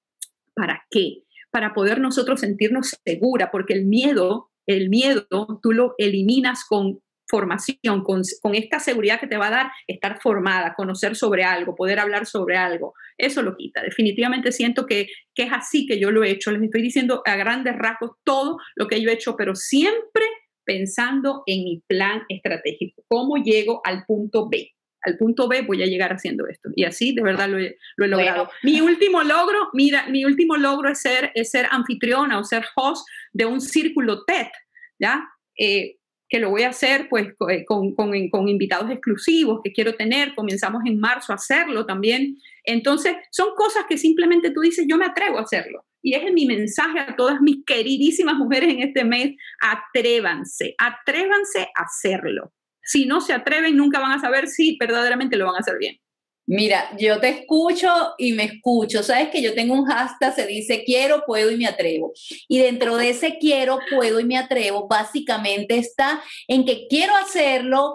¿Para 0.55 0.85
qué? 0.91 1.23
Para 1.51 1.73
poder 1.73 1.99
nosotros 1.99 2.41
sentirnos 2.41 2.95
segura, 3.07 3.51
porque 3.51 3.73
el 3.73 3.87
miedo, 3.87 4.51
el 4.67 4.91
miedo 4.91 5.27
tú 5.63 5.73
lo 5.73 5.95
eliminas 5.97 6.67
con 6.69 7.01
formación, 7.29 8.03
con, 8.03 8.23
esta 8.55 8.79
seguridad 8.79 9.21
que 9.21 9.27
te 9.27 9.37
va 9.37 9.49
a 9.49 9.51
dar 9.51 9.73
estar 9.87 10.21
formada, 10.21 10.75
conocer 10.75 11.17
sobre 11.17 11.45
algo, 11.45 11.75
poder 11.75 11.99
hablar 11.99 12.27
sobre 12.27 12.57
algo. 12.57 12.95
Eso 13.19 13.43
lo 13.43 13.57
quita. 13.57 13.83
Definitivamente 13.83 14.53
siento 14.53 14.87
que, 14.87 15.09
que 15.35 15.45
es 15.45 15.53
así 15.53 15.87
que 15.87 15.99
yo 15.99 16.11
lo 16.11 16.25
he 16.25 16.31
hecho. 16.31 16.51
Les 16.51 16.63
estoy 16.63 16.83
diciendo 16.83 17.23
a 17.25 17.37
grandes 17.37 17.77
rasgos 17.77 18.13
todo 18.25 18.59
lo 18.77 18.87
que 18.89 19.01
yo 19.01 19.11
he 19.11 19.15
hecho, 19.15 19.37
pero 19.37 19.55
siempre 19.55 20.25
pensando 20.65 21.43
en 21.47 21.65
mi 21.65 21.83
plan 21.87 22.23
estratégico. 22.29 23.05
¿Cómo 23.09 23.37
llego 23.37 23.81
al 23.85 24.05
punto 24.05 24.49
B? 24.49 24.71
Al 25.03 25.19
punto 25.19 25.49
B 25.49 25.63
voy 25.63 25.83
a 25.83 25.87
llegar 25.87 26.13
haciendo 26.13 26.47
esto. 26.47 26.71
Y 26.75 26.85
así 26.85 27.15
de 27.15 27.23
verdad 27.23 27.49
lo 27.49 27.59
he, 27.59 27.77
logrado. 27.97 28.51
Mi 28.63 28.81
último 28.81 29.23
logro, 29.23 29.69
mira, 29.75 30.07
mi 30.09 30.25
último 30.25 30.57
logro 30.57 30.91
es 30.91 31.01
ser, 31.01 31.31
es 31.35 31.51
ser 31.51 31.67
anfitriona 31.71 32.39
o 32.39 32.45
ser 32.45 32.65
host 32.75 33.07
de 33.33 33.45
un 33.45 33.61
círculo 33.61 34.25
TED, 34.25 34.49
¿ya? 34.99 35.29
Eh, 35.59 35.97
que 36.35 36.41
lo 36.41 36.51
voy 36.51 36.65
a 36.65 36.71
hacer 36.71 37.07
pues 37.09 37.29
eh, 37.49 37.65
con, 37.65 37.95
con, 37.95 38.11
con, 38.29 38.49
invitados 38.49 38.91
exclusivos 38.91 39.61
que 39.63 39.73
quiero 39.73 39.95
tener, 39.95 40.35
comenzamos 40.35 40.83
en 40.85 40.99
marzo 40.99 41.31
a 41.31 41.37
hacerlo 41.37 41.87
también. 41.87 42.39
Entonces, 42.65 43.15
son 43.31 43.55
cosas 43.55 43.85
que 43.89 43.97
simplemente 43.97 44.51
tú 44.51 44.61
dices, 44.63 44.85
yo 44.89 44.97
me 44.97 45.05
atrevo 45.05 45.39
a 45.39 45.43
hacerlo. 45.43 45.85
Y 46.03 46.15
es 46.15 46.33
mi 46.33 46.47
mensaje 46.47 46.99
a 46.99 47.15
todas 47.15 47.41
mis 47.41 47.65
queridísimas 47.65 48.35
mujeres 48.35 48.69
en 48.75 48.81
este 48.81 49.05
mes, 49.05 49.37
atrévanse, 49.61 50.75
atrévanse 50.77 51.69
a 51.73 51.85
hacerlo. 51.85 52.53
Si 52.83 53.07
no 53.07 53.21
se 53.21 53.33
atreven, 53.33 53.77
nunca 53.77 54.01
van 54.01 54.11
a 54.11 54.21
saber 54.21 54.49
si 54.49 54.77
verdaderamente 54.77 55.37
lo 55.37 55.47
van 55.47 55.55
a 55.55 55.61
hacer 55.61 55.79
bien. 55.79 56.01
Mira, 56.47 56.91
yo 56.99 57.21
te 57.21 57.29
escucho 57.29 57.89
y 58.19 58.33
me 58.33 58.45
escucho. 58.45 59.03
Sabes 59.03 59.31
que 59.31 59.41
yo 59.41 59.55
tengo 59.55 59.75
un 59.75 59.87
hashtag, 59.87 60.35
se 60.35 60.47
dice 60.47 60.85
quiero, 60.85 61.25
puedo 61.27 61.51
y 61.51 61.57
me 61.57 61.67
atrevo. 61.67 62.13
Y 62.49 62.59
dentro 62.59 62.97
de 62.97 63.11
ese 63.11 63.39
quiero, 63.39 63.79
puedo 63.91 64.21
y 64.21 64.25
me 64.25 64.37
atrevo, 64.37 64.87
básicamente 64.87 65.79
está 65.79 66.23
en 66.47 66.67
que 66.67 66.87
quiero 66.89 67.17
hacerlo, 67.17 67.95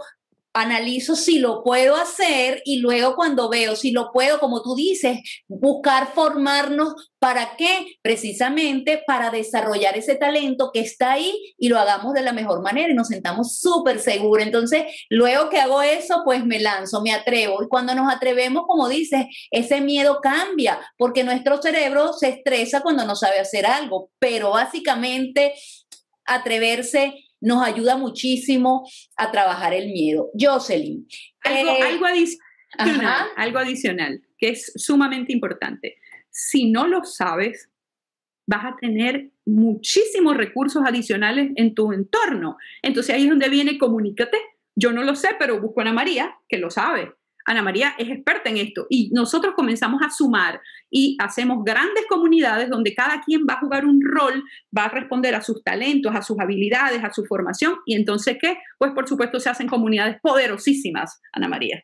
analizo 0.60 1.16
si 1.16 1.40
lo 1.40 1.64
puedo 1.64 1.96
hacer 1.96 2.62
y 2.66 2.78
luego 2.80 3.16
cuando 3.16 3.50
veo 3.50 3.76
si 3.76 3.92
lo 3.92 4.12
puedo, 4.12 4.40
como 4.40 4.62
tú 4.62 4.76
dices, 4.76 5.20
buscar 5.48 6.14
formarnos. 6.14 7.12
¿Para 7.20 7.58
qué? 7.58 7.98
Precisamente 8.02 9.04
para 9.06 9.30
desarrollar 9.30 9.98
ese 9.98 10.16
talento 10.16 10.72
que 10.74 10.80
está 10.80 11.14
ahí 11.14 11.54
y 11.58 11.68
lo 11.68 11.78
hagamos 11.78 12.14
de 12.14 12.22
la 12.22 12.32
mejor 12.32 12.62
manera 12.62 12.92
y 12.92 12.96
nos 12.96 13.10
sentamos 13.10 13.60
súper 13.60 14.00
seguros. 14.00 14.46
Entonces, 14.46 14.84
luego 15.10 15.50
que 15.50 15.60
hago 15.60 15.82
eso, 15.82 16.22
pues 16.24 16.46
me 16.46 16.60
lanzo, 16.60 17.02
me 17.02 17.12
atrevo. 17.12 17.62
Y 17.64 17.68
cuando 17.68 17.94
nos 17.94 18.14
atrevemos, 18.14 18.64
como 18.68 18.88
dices, 18.88 19.26
ese 19.52 19.82
miedo 19.82 20.20
cambia 20.22 20.80
porque 20.98 21.24
nuestro 21.24 21.62
cerebro 21.62 22.14
se 22.14 22.30
estresa 22.30 22.82
cuando 22.82 23.06
no 23.06 23.16
sabe 23.16 23.40
hacer 23.40 23.66
algo. 23.66 24.12
Pero 24.20 24.52
básicamente, 24.52 25.54
atreverse 26.26 27.29
nos 27.42 27.64
ayuda 27.64 27.98
muchísimo 27.98 28.88
a 29.16 29.32
trabajar 29.32 29.74
el 29.74 29.88
miedo. 29.92 30.30
Jocelyn. 30.40 31.08
Algo, 31.42 31.72
eh, 31.72 31.82
algo, 31.84 32.06
adicional, 32.06 33.28
algo 33.36 33.60
adicional 33.60 34.22
que 34.38 34.50
es 34.50 34.72
sumamente 34.76 35.34
importante. 35.34 35.98
Si 36.30 36.72
no 36.72 36.88
lo 36.88 37.04
sabes, 37.04 37.70
vas 38.48 38.66
a 38.66 38.76
tener 38.78 39.32
muchísimos 39.46 40.36
recursos 40.38 40.84
adicionales 40.86 41.52
en 41.56 41.76
tu 41.76 41.92
entorno. 41.92 42.58
Entonces 42.82 43.14
ahí 43.14 43.24
es 43.24 43.30
donde 43.30 43.50
viene 43.50 43.78
comunícate. 43.78 44.38
Yo 44.76 44.92
no 44.94 45.04
lo 45.04 45.16
sé, 45.16 45.30
pero 45.38 45.60
busco 45.60 45.82
a 45.82 45.84
Ana 45.84 45.94
María, 45.94 46.36
que 46.48 46.58
lo 46.58 46.72
sabe. 46.72 47.14
Ana 47.50 47.64
María 47.64 47.96
es 47.98 48.08
experta 48.10 48.48
en 48.52 48.58
esto 48.58 48.86
y 48.92 49.10
nosotros 49.12 49.56
comenzamos 49.56 50.04
a 50.04 50.12
sumar 50.12 50.62
y 50.92 51.18
hacemos 51.20 51.64
grandes 51.66 52.06
comunidades 52.08 52.70
donde 52.70 52.94
cada 52.94 53.22
quien 53.22 53.42
va 53.50 53.56
a 53.56 53.60
jugar 53.60 53.88
un 53.88 54.00
rol, 54.04 54.44
va 54.78 54.86
a 54.86 54.90
responder 54.90 55.34
a 55.34 55.42
sus 55.42 55.64
talentos, 55.64 56.16
a 56.16 56.22
sus 56.22 56.40
habilidades, 56.40 57.04
a 57.04 57.12
su 57.12 57.26
formación 57.26 57.78
y 57.88 57.96
entonces 57.96 58.38
¿qué? 58.40 58.60
Pues 58.78 58.92
por 58.92 59.08
supuesto 59.08 59.40
se 59.40 59.50
hacen 59.50 59.68
comunidades 59.68 60.18
poderosísimas, 60.22 61.20
Ana 61.34 61.48
María. 61.48 61.84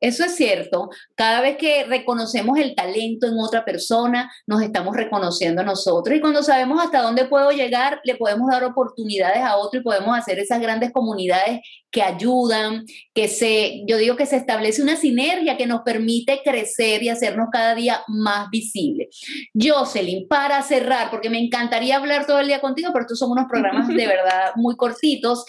Eso 0.00 0.24
es 0.24 0.36
cierto. 0.36 0.90
Cada 1.14 1.40
vez 1.40 1.56
que 1.56 1.84
reconocemos 1.84 2.58
el 2.58 2.74
talento 2.74 3.26
en 3.26 3.38
otra 3.38 3.64
persona, 3.64 4.30
nos 4.46 4.62
estamos 4.62 4.94
reconociendo 4.94 5.62
a 5.62 5.64
nosotros. 5.64 6.16
Y 6.16 6.20
cuando 6.20 6.42
sabemos 6.42 6.82
hasta 6.82 7.02
dónde 7.02 7.24
puedo 7.26 7.50
llegar, 7.50 8.00
le 8.04 8.16
podemos 8.16 8.50
dar 8.50 8.64
oportunidades 8.64 9.42
a 9.42 9.56
otro 9.56 9.80
y 9.80 9.82
podemos 9.82 10.16
hacer 10.16 10.38
esas 10.38 10.60
grandes 10.60 10.92
comunidades 10.92 11.60
que 11.90 12.02
ayudan, 12.02 12.84
que 13.14 13.26
se, 13.26 13.82
yo 13.86 13.96
digo 13.96 14.16
que 14.16 14.26
se 14.26 14.36
establece 14.36 14.82
una 14.82 14.96
sinergia 14.96 15.56
que 15.56 15.66
nos 15.66 15.80
permite 15.80 16.42
crecer 16.44 17.02
y 17.02 17.08
hacernos 17.08 17.48
cada 17.50 17.74
día 17.74 18.02
más 18.06 18.50
visibles. 18.50 19.18
Jocelyn, 19.54 20.28
para 20.28 20.60
cerrar, 20.62 21.10
porque 21.10 21.30
me 21.30 21.38
encantaría 21.38 21.96
hablar 21.96 22.26
todo 22.26 22.40
el 22.40 22.48
día 22.48 22.60
contigo, 22.60 22.90
pero 22.92 23.04
estos 23.04 23.18
son 23.18 23.30
unos 23.30 23.46
programas 23.48 23.88
de 23.88 23.94
verdad 24.06 24.52
muy 24.56 24.76
cortitos. 24.76 25.46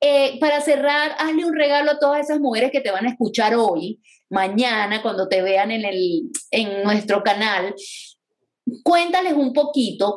Eh, 0.00 0.38
para 0.40 0.62
cerrar, 0.62 1.14
hazle 1.18 1.44
un 1.44 1.54
regalo 1.54 1.90
a 1.90 1.98
todas 1.98 2.20
esas 2.20 2.40
mujeres 2.40 2.70
que 2.70 2.80
te 2.80 2.90
van 2.90 3.04
a 3.04 3.10
escuchar 3.10 3.54
hoy, 3.54 3.89
mañana, 4.28 5.02
cuando 5.02 5.28
te 5.28 5.42
vean 5.42 5.70
en, 5.70 5.84
el, 5.84 6.30
en 6.50 6.82
nuestro 6.82 7.22
canal. 7.22 7.74
Cuéntales 8.84 9.32
un 9.32 9.52
poquito 9.52 10.16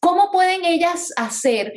cómo 0.00 0.30
pueden 0.30 0.64
ellas 0.64 1.12
hacer 1.16 1.72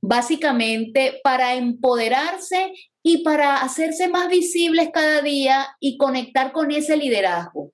básicamente 0.00 1.20
para 1.22 1.54
empoderarse 1.54 2.72
y 3.02 3.22
para 3.22 3.56
hacerse 3.56 4.08
más 4.08 4.28
visibles 4.28 4.90
cada 4.92 5.22
día 5.22 5.66
y 5.80 5.96
conectar 5.96 6.52
con 6.52 6.70
ese 6.70 6.96
liderazgo. 6.96 7.72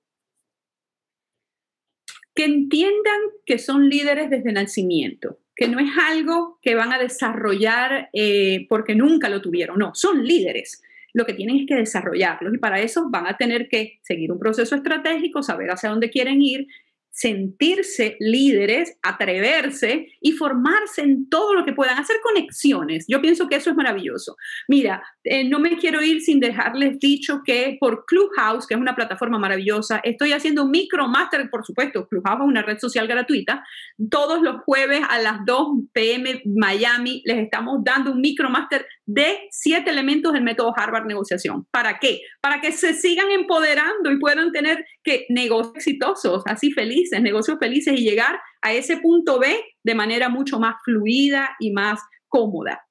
Que 2.35 2.45
entiendan 2.45 3.19
que 3.45 3.59
son 3.59 3.89
líderes 3.89 4.29
desde 4.29 4.51
nacimiento, 4.51 5.39
que 5.55 5.67
no 5.67 5.79
es 5.79 5.89
algo 6.09 6.59
que 6.61 6.75
van 6.75 6.93
a 6.93 6.99
desarrollar 6.99 8.09
eh, 8.13 8.65
porque 8.69 8.95
nunca 8.95 9.29
lo 9.29 9.41
tuvieron, 9.41 9.77
no, 9.77 9.93
son 9.93 10.23
líderes. 10.23 10.81
Lo 11.13 11.25
que 11.25 11.33
tienen 11.33 11.57
es 11.57 11.65
que 11.67 11.75
desarrollarlos 11.75 12.53
y 12.53 12.57
para 12.57 12.79
eso 12.79 13.07
van 13.09 13.27
a 13.27 13.37
tener 13.37 13.69
que 13.69 13.99
seguir 14.01 14.31
un 14.31 14.39
proceso 14.39 14.75
estratégico, 14.75 15.43
saber 15.43 15.69
hacia 15.69 15.89
dónde 15.89 16.09
quieren 16.09 16.41
ir 16.41 16.67
sentirse 17.13 18.17
líderes, 18.19 18.97
atreverse 19.03 20.07
y 20.19 20.31
formarse 20.31 21.03
en 21.03 21.29
todo 21.29 21.53
lo 21.53 21.63
que 21.63 21.71
puedan, 21.71 21.99
hacer 21.99 22.15
conexiones. 22.23 23.05
Yo 23.07 23.21
pienso 23.21 23.47
que 23.47 23.55
eso 23.55 23.69
es 23.69 23.75
maravilloso. 23.75 24.35
Mira, 24.67 25.03
eh, 25.23 25.47
no 25.47 25.59
me 25.59 25.77
quiero 25.77 26.01
ir 26.01 26.21
sin 26.21 26.39
dejarles 26.39 26.97
dicho 26.97 27.41
que 27.45 27.77
por 27.79 28.05
Clubhouse, 28.05 28.65
que 28.65 28.73
es 28.73 28.79
una 28.79 28.95
plataforma 28.95 29.37
maravillosa, 29.37 30.01
estoy 30.03 30.33
haciendo 30.33 30.63
un 30.63 30.71
micromaster, 30.71 31.51
por 31.51 31.63
supuesto, 31.63 32.07
Clubhouse 32.07 32.41
es 32.41 32.47
una 32.47 32.63
red 32.63 32.79
social 32.79 33.07
gratuita. 33.07 33.63
Todos 34.09 34.41
los 34.41 34.63
jueves 34.63 35.01
a 35.07 35.19
las 35.19 35.45
2 35.45 35.67
pm 35.93 36.41
Miami 36.45 37.21
les 37.25 37.37
estamos 37.37 37.83
dando 37.83 38.11
un 38.11 38.21
micromaster 38.21 38.87
de 39.05 39.47
siete 39.51 39.89
elementos 39.89 40.33
del 40.33 40.43
método 40.43 40.73
Harvard 40.75 41.05
Negociación. 41.05 41.65
¿Para 41.71 41.99
qué? 41.99 42.21
Para 42.41 42.61
que 42.61 42.71
se 42.71 42.93
sigan 42.93 43.31
empoderando 43.31 44.11
y 44.11 44.19
puedan 44.19 44.51
tener 44.51 44.85
que 45.03 45.25
negocios 45.29 45.75
exitosos, 45.75 46.43
así 46.45 46.71
felices 46.71 47.21
negocios 47.21 47.57
felices 47.59 47.99
y 47.99 48.03
llegar 48.03 48.39
a 48.61 48.73
ese 48.73 48.97
punto 48.97 49.39
B 49.39 49.59
de 49.83 49.95
manera 49.95 50.29
mucho 50.29 50.59
más 50.59 50.75
fluida 50.83 51.55
y 51.59 51.71
más 51.71 51.99
cómoda. 52.27 52.85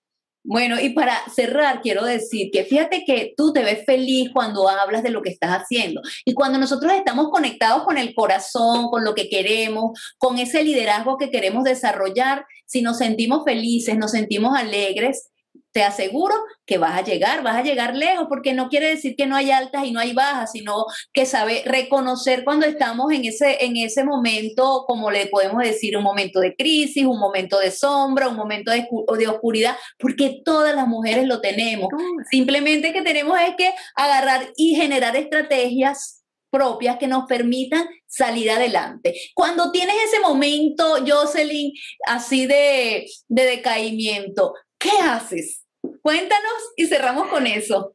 Bueno, 0.44 0.80
y 0.80 0.90
para 0.90 1.16
cerrar, 1.32 1.82
quiero 1.82 2.04
decir 2.04 2.50
que 2.52 2.64
fíjate 2.64 3.04
que 3.06 3.32
tú 3.36 3.52
te 3.52 3.62
ves 3.62 3.84
feliz 3.86 4.30
cuando 4.32 4.68
hablas 4.68 5.04
de 5.04 5.10
lo 5.10 5.22
que 5.22 5.30
estás 5.30 5.50
haciendo. 5.50 6.00
Y 6.24 6.34
cuando 6.34 6.58
nosotros 6.58 6.92
estamos 6.94 7.30
conectados 7.30 7.84
con 7.84 7.96
el 7.96 8.12
corazón, 8.12 8.88
con 8.90 9.04
lo 9.04 9.14
que 9.14 9.28
queremos, 9.28 9.92
con 10.18 10.38
ese 10.38 10.64
liderazgo 10.64 11.16
que 11.16 11.30
queremos 11.30 11.62
desarrollar, 11.62 12.44
si 12.66 12.82
nos 12.82 12.98
sentimos 12.98 13.44
felices, 13.44 13.96
nos 13.96 14.10
sentimos 14.10 14.58
alegres, 14.58 15.30
te 15.72 15.82
aseguro 15.82 16.34
que 16.66 16.78
vas 16.78 16.98
a 16.98 17.02
llegar, 17.02 17.42
vas 17.42 17.56
a 17.56 17.62
llegar 17.62 17.96
lejos, 17.96 18.26
porque 18.28 18.52
no 18.52 18.68
quiere 18.68 18.88
decir 18.88 19.16
que 19.16 19.26
no 19.26 19.36
hay 19.36 19.50
altas 19.50 19.84
y 19.84 19.90
no 19.90 20.00
hay 20.00 20.12
bajas, 20.12 20.52
sino 20.52 20.84
que 21.12 21.26
sabe 21.26 21.62
reconocer 21.64 22.44
cuando 22.44 22.66
estamos 22.66 23.12
en 23.12 23.24
ese, 23.24 23.64
en 23.64 23.76
ese 23.76 24.04
momento, 24.04 24.84
como 24.86 25.10
le 25.10 25.26
podemos 25.26 25.62
decir, 25.62 25.96
un 25.96 26.04
momento 26.04 26.40
de 26.40 26.54
crisis, 26.54 27.04
un 27.04 27.18
momento 27.18 27.58
de 27.58 27.70
sombra, 27.70 28.28
un 28.28 28.36
momento 28.36 28.70
de, 28.70 28.86
de 29.18 29.28
oscuridad, 29.28 29.76
porque 29.98 30.40
todas 30.44 30.74
las 30.76 30.86
mujeres 30.86 31.26
lo 31.26 31.40
tenemos. 31.40 31.88
Simplemente 32.30 32.92
que 32.92 33.02
tenemos 33.02 33.38
es 33.40 33.54
que 33.56 33.72
agarrar 33.96 34.52
y 34.56 34.74
generar 34.74 35.16
estrategias 35.16 36.22
propias 36.50 36.98
que 36.98 37.08
nos 37.08 37.24
permitan 37.24 37.88
salir 38.06 38.50
adelante. 38.50 39.14
Cuando 39.34 39.72
tienes 39.72 39.96
ese 40.04 40.20
momento, 40.20 40.98
Jocelyn, 41.06 41.72
así 42.06 42.46
de, 42.46 43.06
de 43.28 43.44
decaimiento, 43.44 44.52
¿qué 44.78 44.90
haces? 45.02 45.61
Cuéntanos 46.02 46.72
y 46.76 46.86
cerramos 46.86 47.28
con 47.28 47.46
eso. 47.46 47.94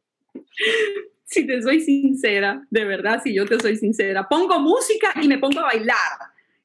Si 1.24 1.46
te 1.46 1.60
soy 1.60 1.80
sincera, 1.80 2.62
de 2.70 2.84
verdad, 2.84 3.20
si 3.22 3.34
yo 3.34 3.44
te 3.44 3.60
soy 3.60 3.76
sincera, 3.76 4.26
pongo 4.28 4.58
música 4.60 5.12
y 5.20 5.28
me 5.28 5.38
pongo 5.38 5.60
a 5.60 5.64
bailar 5.64 6.18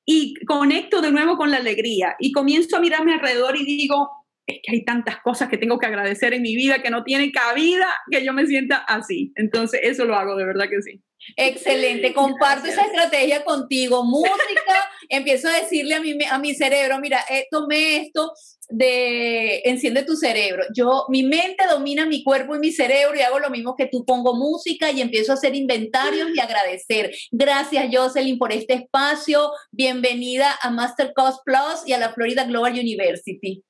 y 0.05 0.35
conecto 0.45 1.01
de 1.01 1.11
nuevo 1.11 1.37
con 1.37 1.51
la 1.51 1.57
alegría 1.57 2.15
y 2.19 2.31
comienzo 2.31 2.77
a 2.77 2.79
mirarme 2.79 3.13
alrededor 3.13 3.57
y 3.57 3.65
digo, 3.65 4.09
es 4.45 4.59
que 4.63 4.71
hay 4.71 4.85
tantas 4.85 5.21
cosas 5.21 5.49
que 5.49 5.57
tengo 5.57 5.79
que 5.79 5.85
agradecer 5.85 6.33
en 6.33 6.41
mi 6.41 6.55
vida 6.55 6.81
que 6.81 6.89
no 6.89 7.03
tienen 7.03 7.31
cabida 7.31 7.87
que 8.09 8.23
yo 8.25 8.33
me 8.33 8.45
sienta 8.45 8.77
así. 8.77 9.31
Entonces, 9.35 9.79
eso 9.83 10.05
lo 10.05 10.15
hago, 10.15 10.35
de 10.35 10.45
verdad 10.45 10.69
que 10.69 10.81
sí. 10.81 11.01
Excelente, 11.37 12.13
comparto 12.13 12.67
esa 12.67 12.83
estrategia 12.83 13.43
contigo. 13.45 14.03
Música, 14.03 14.91
empiezo 15.15 15.47
a 15.47 15.59
decirle 15.59 15.95
a 15.95 16.01
mi, 16.01 16.17
a 16.29 16.39
mi 16.39 16.55
cerebro, 16.55 16.99
mira, 16.99 17.19
eh, 17.29 17.47
tomé 17.51 17.97
esto 17.97 18.33
de 18.69 19.61
enciende 19.65 20.03
tu 20.03 20.15
cerebro. 20.15 20.63
Yo, 20.75 21.05
mi 21.09 21.23
mente 21.23 21.63
domina 21.69 22.05
mi 22.05 22.23
cuerpo 22.23 22.55
y 22.55 22.59
mi 22.59 22.71
cerebro 22.71 23.15
y 23.15 23.21
hago 23.21 23.39
lo 23.39 23.49
mismo 23.49 23.75
que 23.75 23.85
tú, 23.85 24.03
pongo 24.05 24.33
música 24.35 24.91
y 24.91 25.01
empiezo 25.01 25.31
a 25.31 25.35
hacer 25.35 25.55
inventarios 25.55 26.29
y 26.33 26.39
agradecer. 26.39 27.13
Gracias, 27.31 27.85
Jocelyn, 27.91 28.39
por 28.39 28.51
este 28.51 28.73
espacio. 28.73 29.51
Bienvenida 29.71 30.57
a 30.61 30.71
Master 30.71 31.13
Cost 31.15 31.41
Plus 31.45 31.87
y 31.87 31.93
a 31.93 31.99
la 31.99 32.13
Florida 32.13 32.45
Global 32.45 32.73
University. 32.73 33.63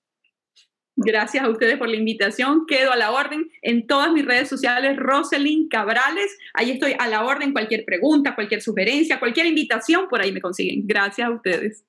Gracias 0.96 1.44
a 1.44 1.50
ustedes 1.50 1.78
por 1.78 1.90
la 1.90 1.96
invitación. 1.96 2.66
Quedo 2.68 2.92
a 2.92 2.96
la 2.96 3.12
orden 3.12 3.50
en 3.62 3.88
todas 3.88 4.12
mis 4.12 4.26
redes 4.26 4.48
sociales, 4.48 4.96
Roselyn 4.98 5.68
Cabrales. 5.68 6.38
Ahí 6.54 6.72
estoy 6.72 6.96
a 6.98 7.08
la 7.08 7.26
orden. 7.26 7.52
Cualquier 7.52 7.84
pregunta, 7.86 8.36
cualquier 8.36 8.62
sugerencia, 8.62 9.20
cualquier 9.20 9.48
invitación, 9.48 10.08
por 10.08 10.22
ahí 10.22 10.32
me 10.32 10.42
consiguen. 10.42 10.86
Gracias 10.86 11.28
a 11.28 11.32
ustedes. 11.32 11.84